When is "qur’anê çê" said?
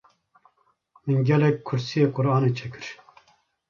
2.15-2.67